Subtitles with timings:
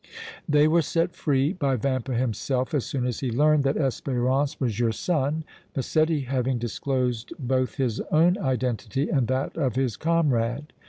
[0.49, 4.79] They were set free by Vampa himself as soon as he learned that Espérance was
[4.79, 5.43] your son,
[5.75, 10.73] Massetti having disclosed both his own identity and that of his comrade.